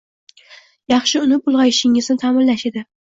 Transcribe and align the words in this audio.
yaxshi 0.93 1.21
unib-ulg'ayishingizni 1.25 2.17
ta'minlash 2.25 2.65
edi. 2.71 2.85